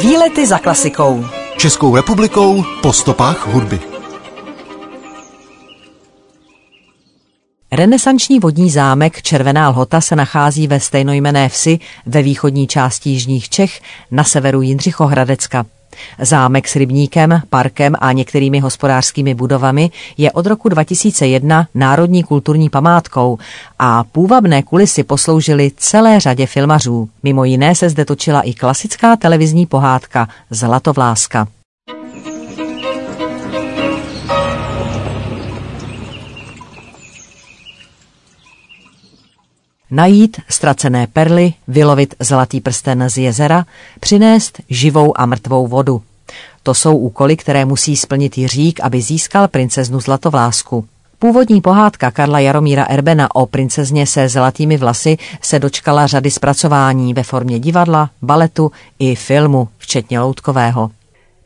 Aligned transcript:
Výlety 0.00 0.46
za 0.46 0.58
klasikou. 0.58 1.24
Českou 1.56 1.96
republikou 1.96 2.64
po 2.82 2.92
stopách 2.92 3.46
hudby. 3.46 3.80
Renesanční 7.72 8.38
vodní 8.38 8.70
zámek 8.70 9.22
Červená 9.22 9.68
lhota 9.68 10.00
se 10.00 10.16
nachází 10.16 10.66
ve 10.66 10.80
stejnojmené 10.80 11.48
vsi 11.48 11.78
ve 12.06 12.22
východní 12.22 12.66
části 12.66 13.10
Jižních 13.10 13.48
Čech 13.48 13.80
na 14.10 14.24
severu 14.24 14.62
Jindřichohradecka. 14.62 15.66
Zámek 16.18 16.68
s 16.68 16.76
rybníkem, 16.76 17.42
parkem 17.50 17.94
a 17.98 18.12
některými 18.12 18.60
hospodářskými 18.60 19.34
budovami 19.34 19.90
je 20.18 20.32
od 20.32 20.46
roku 20.46 20.68
2001 20.68 21.66
národní 21.74 22.22
kulturní 22.22 22.70
památkou 22.70 23.38
a 23.78 24.04
půvabné 24.04 24.62
kulisy 24.62 25.02
posloužily 25.02 25.70
celé 25.76 26.20
řadě 26.20 26.46
filmařů. 26.46 27.08
Mimo 27.22 27.44
jiné 27.44 27.74
se 27.74 27.88
zde 27.88 28.04
točila 28.04 28.40
i 28.40 28.54
klasická 28.54 29.16
televizní 29.16 29.66
pohádka 29.66 30.28
Zlatovláska. 30.50 31.48
Najít 39.92 40.40
ztracené 40.48 41.06
perly, 41.06 41.52
vylovit 41.68 42.14
zlatý 42.20 42.60
prsten 42.60 43.04
z 43.10 43.18
jezera, 43.18 43.64
přinést 44.00 44.60
živou 44.68 45.20
a 45.20 45.26
mrtvou 45.26 45.66
vodu. 45.66 46.02
To 46.62 46.74
jsou 46.74 46.96
úkoly, 46.96 47.36
které 47.36 47.64
musí 47.64 47.96
splnit 47.96 48.38
Jiřík, 48.38 48.80
aby 48.80 49.02
získal 49.02 49.48
princeznu 49.48 50.00
Zlatovlásku. 50.00 50.84
Původní 51.18 51.60
pohádka 51.60 52.10
Karla 52.10 52.38
Jaromíra 52.38 52.84
Erbena 52.84 53.34
o 53.34 53.46
princezně 53.46 54.06
se 54.06 54.28
zlatými 54.28 54.76
vlasy 54.76 55.18
se 55.42 55.58
dočkala 55.58 56.06
řady 56.06 56.30
zpracování 56.30 57.14
ve 57.14 57.22
formě 57.22 57.58
divadla, 57.58 58.10
baletu 58.22 58.72
i 58.98 59.14
filmu, 59.14 59.68
včetně 59.78 60.20
loutkového. 60.20 60.90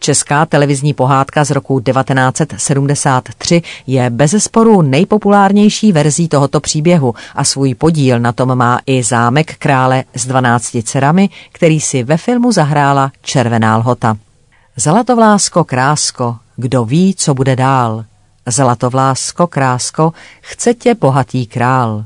Česká 0.07 0.47
televizní 0.47 0.95
pohádka 0.95 1.45
z 1.45 1.51
roku 1.51 1.81
1973 1.81 3.63
je 3.87 4.11
bezesporu 4.11 4.83
nejpopulárnější 4.83 5.93
verzí 5.93 6.29
tohoto 6.29 6.61
příběhu 6.61 7.15
a 7.35 7.45
svůj 7.45 7.75
podíl 7.75 8.21
na 8.21 8.33
tom 8.33 8.55
má 8.55 8.81
i 8.87 9.03
zámek 9.03 9.57
krále 9.57 10.05
s 10.15 10.27
12 10.27 10.77
dcerami, 10.83 11.29
který 11.53 11.81
si 11.81 12.03
ve 12.03 12.17
filmu 12.17 12.53
zahrála 12.53 13.13
Červená 13.23 13.77
lhota. 13.77 14.17
Zlatovlásko 14.77 15.65
krásko, 15.65 16.37
kdo 16.57 16.85
ví, 16.85 17.15
co 17.15 17.35
bude 17.35 17.57
dál. 17.57 18.05
Zlatovlásko 18.47 19.47
krásko, 19.47 20.13
chce 20.41 20.75
tě 20.75 20.95
bohatý 20.95 21.47
král. 21.47 22.05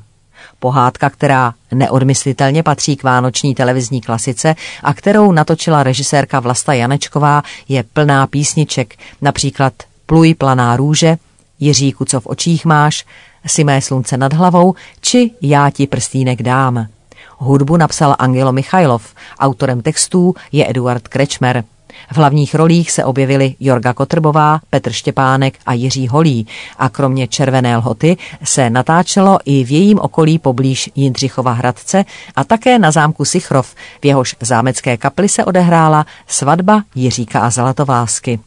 Pohádka, 0.60 1.10
která 1.10 1.54
neodmyslitelně 1.74 2.62
patří 2.62 2.96
k 2.96 3.02
vánoční 3.02 3.54
televizní 3.54 4.00
klasice 4.00 4.54
a 4.82 4.94
kterou 4.94 5.32
natočila 5.32 5.82
režisérka 5.82 6.40
Vlasta 6.40 6.72
Janečková, 6.72 7.42
je 7.68 7.82
plná 7.82 8.26
písniček, 8.26 8.94
například 9.22 9.72
Pluj 10.06 10.34
planá 10.34 10.76
růže, 10.76 11.16
Jiříku, 11.60 12.04
co 12.04 12.20
v 12.20 12.26
očích 12.26 12.64
máš, 12.64 13.04
Si 13.46 13.64
mé 13.64 13.80
slunce 13.80 14.16
nad 14.16 14.32
hlavou 14.32 14.74
či 15.00 15.30
Já 15.42 15.70
ti 15.70 15.86
prstýnek 15.86 16.42
dám. 16.42 16.86
Hudbu 17.38 17.76
napsal 17.76 18.16
Angelo 18.18 18.52
Michajlov, 18.52 19.14
autorem 19.38 19.82
textů 19.82 20.34
je 20.52 20.70
Eduard 20.70 21.08
Krečmer. 21.08 21.64
V 22.12 22.16
hlavních 22.16 22.54
rolích 22.54 22.90
se 22.90 23.04
objevili 23.04 23.54
Jorga 23.60 23.92
Kotrbová, 23.92 24.60
Petr 24.70 24.92
Štěpánek 24.92 25.58
a 25.66 25.72
Jiří 25.72 26.08
Holí 26.08 26.46
a 26.78 26.88
kromě 26.88 27.28
Červené 27.28 27.76
lhoty 27.76 28.16
se 28.44 28.70
natáčelo 28.70 29.38
i 29.44 29.64
v 29.64 29.70
jejím 29.70 29.98
okolí 29.98 30.38
poblíž 30.38 30.90
Jindřichova 30.94 31.52
Hradce 31.52 32.04
a 32.36 32.44
také 32.44 32.78
na 32.78 32.90
zámku 32.90 33.24
Sichrov, 33.24 33.74
v 34.02 34.06
jehož 34.06 34.36
zámecké 34.40 34.96
kapli 34.96 35.28
se 35.28 35.44
odehrála 35.44 36.06
svatba 36.26 36.82
Jiříka 36.94 37.40
a 37.40 37.50
Zlatovásky. 37.50 38.40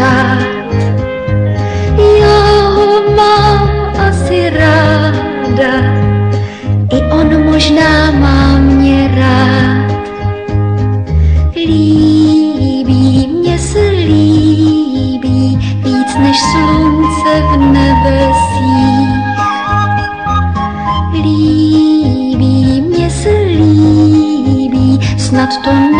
pořád. 0.00 0.38
Já 2.20 2.68
ho 2.68 3.14
mám 3.16 3.70
asi 4.08 4.50
ráda, 4.50 5.72
i 6.92 7.02
on 7.12 7.44
možná 7.44 8.10
má 8.10 8.58
mě 8.58 9.10
rád. 9.16 10.00
Líbí 11.56 13.26
mě 13.26 13.58
se 13.58 13.90
líbí 13.90 15.58
víc 15.84 16.16
než 16.18 16.36
slunce 16.52 17.42
v 17.50 17.56
nebesích. 17.56 19.10
Líbí 21.12 22.80
mě 22.80 23.10
se 23.10 23.30
líbí, 23.30 25.00
snad 25.18 25.48
to 25.64 25.72
ne 25.72 25.99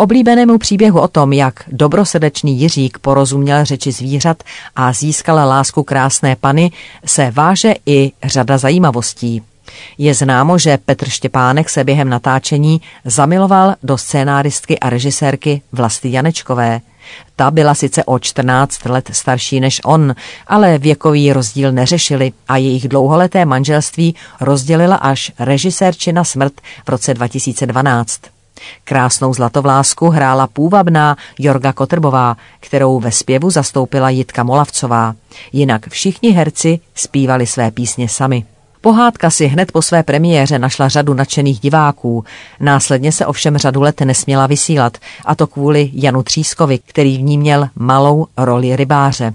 oblíbenému 0.00 0.58
příběhu 0.58 1.00
o 1.00 1.08
tom, 1.08 1.32
jak 1.32 1.64
dobrosrdečný 1.68 2.60
Jiřík 2.60 2.98
porozuměl 2.98 3.64
řeči 3.64 3.92
zvířat 3.92 4.42
a 4.76 4.92
získal 4.92 5.36
lásku 5.48 5.82
krásné 5.82 6.36
pany, 6.36 6.70
se 7.04 7.30
váže 7.30 7.74
i 7.86 8.12
řada 8.24 8.58
zajímavostí. 8.58 9.42
Je 9.98 10.14
známo, 10.14 10.58
že 10.58 10.78
Petr 10.84 11.08
Štěpánek 11.08 11.70
se 11.70 11.84
během 11.84 12.08
natáčení 12.08 12.80
zamiloval 13.04 13.74
do 13.82 13.98
scénáristky 13.98 14.78
a 14.78 14.90
režisérky 14.90 15.62
Vlasty 15.72 16.12
Janečkové. 16.12 16.80
Ta 17.36 17.50
byla 17.50 17.74
sice 17.74 18.04
o 18.04 18.18
14 18.18 18.84
let 18.84 19.10
starší 19.12 19.60
než 19.60 19.80
on, 19.84 20.14
ale 20.46 20.78
věkový 20.78 21.32
rozdíl 21.32 21.72
neřešili 21.72 22.32
a 22.48 22.56
jejich 22.56 22.88
dlouholeté 22.88 23.44
manželství 23.44 24.14
rozdělila 24.40 24.96
až 24.96 25.32
režisérčina 25.38 26.24
smrt 26.24 26.52
v 26.84 26.88
roce 26.88 27.14
2012. 27.14 28.39
Krásnou 28.84 29.34
zlatovlásku 29.34 30.08
hrála 30.08 30.46
půvabná 30.46 31.16
Jorga 31.38 31.72
Kotrbová, 31.72 32.36
kterou 32.60 33.00
ve 33.00 33.10
zpěvu 33.10 33.50
zastoupila 33.50 34.10
Jitka 34.10 34.42
Molavcová. 34.42 35.14
Jinak 35.52 35.88
všichni 35.88 36.30
herci 36.30 36.80
zpívali 36.94 37.46
své 37.46 37.70
písně 37.70 38.08
sami. 38.08 38.44
Pohádka 38.80 39.30
si 39.30 39.46
hned 39.46 39.72
po 39.72 39.82
své 39.82 40.02
premiéře 40.02 40.58
našla 40.58 40.88
řadu 40.88 41.14
nadšených 41.14 41.60
diváků. 41.60 42.24
Následně 42.60 43.12
se 43.12 43.26
ovšem 43.26 43.56
řadu 43.56 43.80
let 43.80 44.00
nesměla 44.00 44.46
vysílat, 44.46 44.98
a 45.24 45.34
to 45.34 45.46
kvůli 45.46 45.90
Janu 45.92 46.22
Třískovi, 46.22 46.78
který 46.78 47.18
v 47.18 47.22
ní 47.22 47.38
měl 47.38 47.68
malou 47.76 48.26
roli 48.36 48.76
rybáře. 48.76 49.32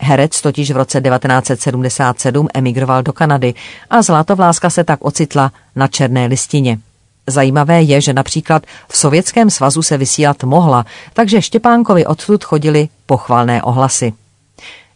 Herec 0.00 0.40
totiž 0.40 0.70
v 0.70 0.76
roce 0.76 1.00
1977 1.00 2.48
emigroval 2.54 3.02
do 3.02 3.12
Kanady 3.12 3.54
a 3.90 4.02
Zlatovláska 4.02 4.70
se 4.70 4.84
tak 4.84 5.04
ocitla 5.04 5.52
na 5.76 5.88
černé 5.88 6.26
listině. 6.26 6.78
Zajímavé 7.30 7.82
je, 7.82 8.00
že 8.00 8.12
například 8.12 8.62
v 8.88 8.96
Sovětském 8.96 9.50
svazu 9.50 9.82
se 9.82 9.96
vysílat 9.96 10.44
mohla, 10.44 10.86
takže 11.12 11.42
Štěpánkovi 11.42 12.06
odtud 12.06 12.44
chodili 12.44 12.88
pochvalné 13.06 13.62
ohlasy. 13.62 14.12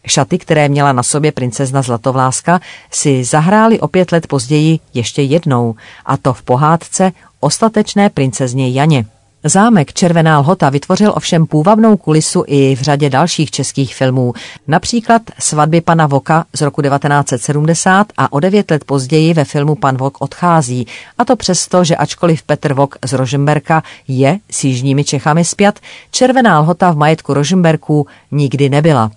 Šaty, 0.06 0.38
které 0.38 0.69
měla 0.69 0.93
na 0.93 1.02
sobě 1.02 1.32
princezna 1.32 1.82
Zlatovláska, 1.82 2.61
si 2.90 3.25
zahráli 3.25 3.81
o 3.81 3.88
pět 3.88 4.12
let 4.12 4.26
později 4.26 4.79
ještě 4.94 5.23
jednou, 5.23 5.75
a 6.06 6.17
to 6.17 6.32
v 6.32 6.43
pohádce 6.43 7.12
Ostatečné 7.40 8.11
princezně 8.11 8.70
Janě. 8.70 9.05
Zámek 9.44 9.93
Červená 9.93 10.39
lhota 10.39 10.71
vytvořil 10.71 11.12
ovšem 11.17 11.47
půvabnou 11.47 11.97
kulisu 11.97 12.44
i 12.47 12.77
v 12.77 12.81
řadě 12.81 13.11
dalších 13.11 13.50
českých 13.50 13.94
filmů, 13.94 14.33
například 14.69 15.23
Svatby 15.39 15.81
pana 15.81 16.06
Voka 16.06 16.44
z 16.53 16.61
roku 16.61 16.83
1970 16.83 18.06
a 18.17 18.33
o 18.33 18.41
devět 18.41 18.71
let 18.71 18.85
později 18.85 19.35
ve 19.35 19.44
filmu 19.44 19.75
Pan 19.75 19.97
Vok 19.97 20.21
odchází, 20.21 20.87
a 21.19 21.25
to 21.25 21.37
přesto, 21.37 21.85
že 21.85 21.97
ačkoliv 21.97 22.43
Petr 22.43 22.75
Vok 22.75 22.97
z 23.05 23.12
Rožemberka 23.12 23.83
je 24.09 24.39
s 24.50 24.65
jižními 24.65 25.05
Čechami 25.05 25.44
zpět, 25.44 25.81
Červená 26.11 26.61
lhota 26.61 26.91
v 26.91 26.97
majetku 26.97 27.35
Rožemberků 27.35 28.06
nikdy 28.31 28.69
nebyla. 28.69 29.11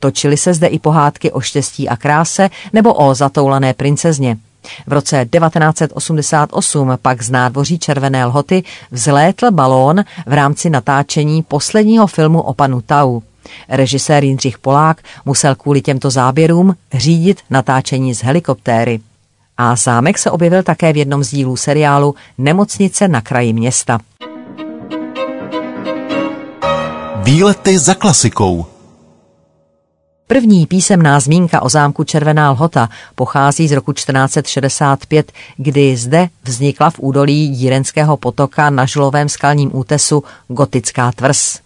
Točily 0.00 0.36
se 0.36 0.54
zde 0.54 0.66
i 0.66 0.78
pohádky 0.78 1.32
o 1.32 1.40
štěstí 1.40 1.88
a 1.88 1.96
kráse 1.96 2.50
nebo 2.72 2.94
o 2.94 3.14
zatoulané 3.14 3.74
princezně. 3.74 4.36
V 4.86 4.92
roce 4.92 5.26
1988 5.38 6.98
pak 7.02 7.22
z 7.22 7.30
nádvoří 7.30 7.78
Červené 7.78 8.26
lhoty 8.26 8.62
vzlétl 8.90 9.50
balón 9.50 10.04
v 10.26 10.32
rámci 10.32 10.70
natáčení 10.70 11.42
posledního 11.42 12.06
filmu 12.06 12.40
o 12.40 12.54
panu 12.54 12.80
Tau. 12.80 13.20
Režisér 13.68 14.24
Jindřich 14.24 14.58
Polák 14.58 15.02
musel 15.24 15.54
kvůli 15.54 15.82
těmto 15.82 16.10
záběrům 16.10 16.76
řídit 16.94 17.40
natáčení 17.50 18.14
z 18.14 18.22
helikoptéry. 18.22 19.00
A 19.58 19.76
zámek 19.76 20.18
se 20.18 20.30
objevil 20.30 20.62
také 20.62 20.92
v 20.92 20.96
jednom 20.96 21.24
z 21.24 21.30
dílů 21.30 21.56
seriálu 21.56 22.14
Nemocnice 22.38 23.08
na 23.08 23.20
kraji 23.20 23.52
města. 23.52 23.98
Výlety 27.16 27.78
za 27.78 27.94
klasikou. 27.94 28.66
První 30.28 30.66
písemná 30.66 31.20
zmínka 31.20 31.62
o 31.62 31.68
zámku 31.68 32.04
Červená 32.04 32.50
lhota 32.50 32.88
pochází 33.14 33.68
z 33.68 33.72
roku 33.72 33.92
1465, 33.92 35.32
kdy 35.56 35.96
zde 35.96 36.28
vznikla 36.44 36.90
v 36.90 36.98
údolí 36.98 37.48
Dírenského 37.48 38.16
potoka 38.16 38.70
na 38.70 38.84
žlovém 38.86 39.28
skalním 39.28 39.70
útesu 39.76 40.24
gotická 40.48 41.12
tvrz. 41.12 41.58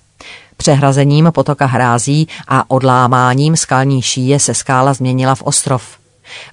Přehrazením 0.57 1.29
potoka 1.35 1.67
hrází 1.67 2.29
a 2.49 2.71
odlámáním 2.71 3.57
skalní 3.57 4.03
šíje 4.03 4.41
se 4.41 4.55
skála 4.55 4.95
změnila 4.95 5.35
v 5.35 5.43
ostrov. 5.43 5.83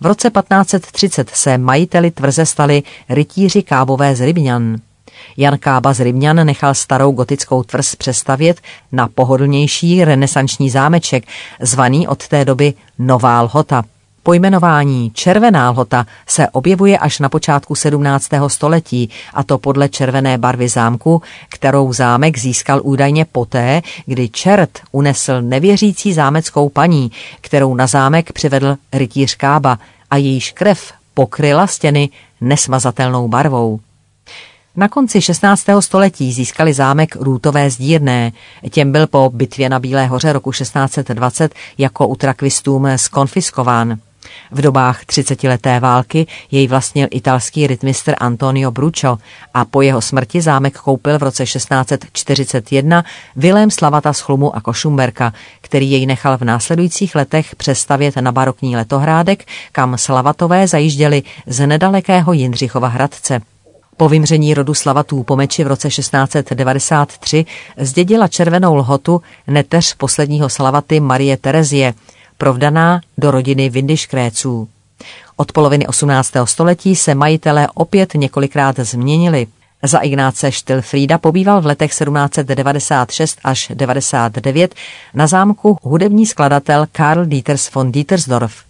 V 0.02 0.06
roce 0.06 0.30
1530 0.30 1.30
se 1.30 1.58
majiteli 1.58 2.12
tvrze 2.12 2.46
stali 2.46 2.84
rytíři 3.10 3.64
kábové 3.64 4.16
z 4.16 4.22
Rybňan. 4.22 4.78
Jan 5.38 5.58
Kába 5.58 5.94
z 5.94 6.00
Rybňan 6.00 6.46
nechal 6.46 6.74
starou 6.74 7.12
gotickou 7.12 7.64
tvrz 7.64 7.96
přestavět 7.96 8.62
na 8.92 9.08
pohodlnější 9.08 10.06
renesanční 10.06 10.70
zámeček, 10.70 11.24
zvaný 11.62 12.08
od 12.08 12.28
té 12.28 12.46
doby 12.46 12.74
Nová 13.00 13.42
Lhota. 13.42 13.84
Pojmenování 14.28 15.12
Červená 15.14 15.70
lhota 15.70 16.06
se 16.28 16.50
objevuje 16.50 16.98
až 16.98 17.20
na 17.20 17.30
počátku 17.30 17.76
17. 17.76 18.30
století, 18.48 19.10
a 19.34 19.44
to 19.44 19.58
podle 19.58 19.90
červené 19.90 20.38
barvy 20.38 20.70
zámku, 20.70 21.22
kterou 21.50 21.94
zámek 21.94 22.38
získal 22.38 22.82
údajně 22.84 23.26
poté, 23.26 23.82
kdy 24.06 24.30
čert 24.30 24.80
unesl 24.92 25.42
nevěřící 25.42 26.14
zámeckou 26.14 26.70
paní, 26.70 27.12
kterou 27.42 27.76
na 27.76 27.88
zámek 27.88 28.32
přivedl 28.32 28.78
rytíř 28.94 29.36
Kába 29.36 29.80
a 30.12 30.18
jejíž 30.18 30.52
krev 30.52 30.94
pokryla 31.14 31.68
stěny 31.68 32.10
nesmazatelnou 32.42 33.28
barvou. 33.28 33.80
Na 34.80 34.88
konci 34.88 35.22
16. 35.22 35.66
století 35.80 36.34
získali 36.34 36.74
zámek 36.74 37.16
Růtové 37.16 37.70
zdírné. 37.70 38.32
Těm 38.70 38.92
byl 38.92 39.08
po 39.08 39.32
bitvě 39.34 39.70
na 39.70 39.80
Bílé 39.80 40.08
hoře 40.08 40.34
roku 40.34 40.52
1620 40.52 41.56
jako 41.78 42.08
utrakvistům 42.08 42.88
skonfiskován. 42.96 43.98
V 44.52 44.62
dobách 44.62 45.06
třicetileté 45.06 45.80
války 45.80 46.28
jej 46.52 46.68
vlastnil 46.68 47.08
italský 47.12 47.68
rytmistr 47.68 48.16
Antonio 48.18 48.72
Bruccio 48.72 49.18
a 49.54 49.66
po 49.66 49.82
jeho 49.82 50.02
smrti 50.02 50.42
zámek 50.42 50.78
koupil 50.78 51.20
v 51.20 51.24
roce 51.24 51.46
1641 51.46 53.04
Vilém 53.36 53.72
Slavata 53.72 54.14
z 54.14 54.20
Chlumu 54.20 54.56
a 54.56 54.62
Košumberka, 54.62 55.34
který 55.62 55.92
jej 55.92 56.06
nechal 56.06 56.38
v 56.38 56.42
následujících 56.42 57.16
letech 57.16 57.56
přestavět 57.56 58.16
na 58.16 58.32
barokní 58.32 58.76
letohrádek, 58.76 59.46
kam 59.72 59.98
Slavatové 59.98 60.68
zajížděli 60.68 61.24
z 61.48 61.68
nedalekého 61.68 62.34
Jindřichova 62.34 62.88
Hradce. 62.88 63.42
Po 63.98 64.10
vymření 64.10 64.54
rodu 64.54 64.74
Slavatů 64.74 65.24
po 65.24 65.36
meči 65.36 65.64
v 65.64 65.68
roce 65.68 65.90
1693 65.90 67.46
zdědila 67.78 68.28
červenou 68.28 68.76
lhotu 68.76 69.22
neteř 69.48 69.94
posledního 69.94 70.50
Slavaty 70.50 71.00
Marie 71.00 71.38
Terezie, 71.38 71.94
provdaná 72.38 73.02
do 73.18 73.32
rodiny 73.32 73.70
Vindyškréců. 73.70 74.68
Od 75.36 75.52
poloviny 75.52 75.88
18. 75.88 76.32
století 76.46 76.96
se 76.96 77.16
majitelé 77.16 77.68
opět 77.74 78.14
několikrát 78.14 78.80
změnili. 78.80 79.48
Za 79.84 80.00
Ignáce 80.00 80.52
Štilfrída 80.52 81.18
pobýval 81.18 81.62
v 81.62 81.66
letech 81.66 81.92
1796 81.92 83.40
až 83.44 83.72
99 83.76 84.76
na 85.14 85.28
zámku 85.28 85.78
hudební 85.82 86.26
skladatel 86.26 86.88
Karl 86.92 87.26
Dieters 87.26 87.74
von 87.74 87.92
Dietersdorf. 87.92 88.67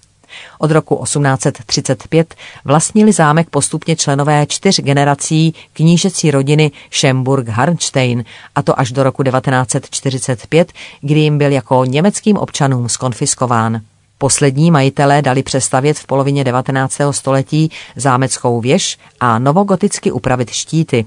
Od 0.60 0.72
roku 0.72 1.04
1835 1.04 2.36
vlastnili 2.66 3.12
zámek 3.12 3.50
postupně 3.50 3.96
členové 3.96 4.46
čtyř 4.46 4.80
generací 4.80 5.54
knížecí 5.74 6.32
rodiny 6.32 6.72
Schemburg-Harnstein, 6.92 8.24
a 8.56 8.62
to 8.62 8.80
až 8.80 8.92
do 8.92 9.04
roku 9.04 9.24
1945, 9.24 10.74
kdy 11.02 11.20
jim 11.20 11.38
byl 11.38 11.52
jako 11.52 11.86
německým 11.86 12.38
občanům 12.38 12.90
skonfiskován. 12.90 13.82
Poslední 14.18 14.72
majitelé 14.72 15.22
dali 15.22 15.44
přestavět 15.44 15.98
v 15.98 16.06
polovině 16.06 16.44
19. 16.44 16.98
století 17.12 17.72
zámeckou 17.96 18.62
věž 18.62 18.98
a 19.20 19.40
novogoticky 19.40 20.12
upravit 20.12 20.50
štíty. 20.50 21.06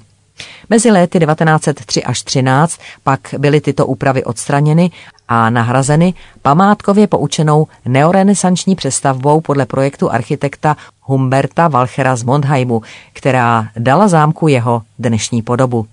Mezi 0.70 0.90
léty 0.90 1.18
1903 1.18 2.04
až 2.04 2.22
13 2.22 2.80
pak 3.04 3.20
byly 3.38 3.60
tyto 3.60 3.86
úpravy 3.86 4.24
odstraněny 4.24 4.90
a 5.28 5.50
nahrazeny 5.50 6.14
památkově 6.42 7.06
poučenou 7.06 7.66
neorenesanční 7.84 8.76
přestavbou 8.76 9.40
podle 9.40 9.66
projektu 9.66 10.12
architekta 10.12 10.76
Humberta 11.02 11.68
Walchera 11.68 12.16
z 12.16 12.22
Mondheimu, 12.22 12.82
která 13.12 13.68
dala 13.76 14.08
zámku 14.08 14.48
jeho 14.48 14.82
dnešní 14.98 15.42
podobu. 15.42 15.86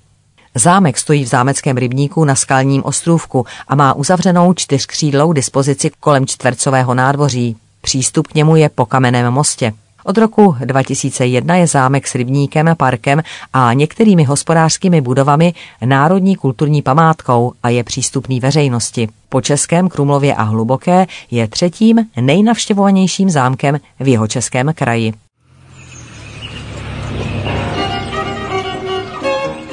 Zámek 0.55 0.97
stojí 0.97 1.23
v 1.23 1.27
zámeckém 1.27 1.77
rybníku 1.77 2.25
na 2.25 2.35
skalním 2.35 2.81
ostrůvku 2.85 3.45
a 3.67 3.75
má 3.75 3.93
uzavřenou 3.93 4.53
čtyřkřídlou 4.53 5.33
dispozici 5.33 5.91
kolem 5.99 6.27
čtvercového 6.27 6.93
nádvoří. 6.93 7.57
Přístup 7.81 8.27
k 8.27 8.33
němu 8.33 8.55
je 8.55 8.69
po 8.69 8.85
kamenném 8.85 9.33
mostě. 9.33 9.73
Od 10.07 10.17
roku 10.17 10.55
2001 10.65 11.55
je 11.55 11.67
zámek 11.67 12.07
s 12.07 12.15
rybníkem, 12.15 12.75
parkem 12.77 13.21
a 13.53 13.73
některými 13.73 14.23
hospodářskými 14.23 15.01
budovami 15.01 15.53
národní 15.85 16.35
kulturní 16.35 16.81
památkou 16.81 17.53
a 17.63 17.69
je 17.69 17.83
přístupný 17.83 18.39
veřejnosti. 18.39 19.09
Po 19.29 19.41
Českém 19.41 19.89
Krumlově 19.89 20.35
a 20.35 20.43
Hluboké 20.43 21.05
je 21.31 21.47
třetím 21.47 22.05
nejnavštěvovanějším 22.21 23.29
zámkem 23.29 23.79
v 23.99 24.07
jeho 24.07 24.27
českém 24.27 24.73
kraji. 24.73 25.13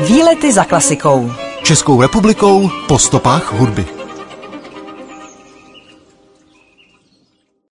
Výlety 0.09 0.53
za 0.53 0.65
klasikou. 0.65 1.31
Českou 1.63 2.03
republikou 2.03 2.71
po 2.89 2.99
stopách 2.99 3.53
hudby. 3.53 4.04